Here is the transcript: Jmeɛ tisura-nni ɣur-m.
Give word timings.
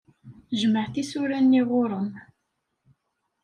Jmeɛ 0.59 0.85
tisura-nni 0.93 1.61
ɣur-m. 1.69 2.09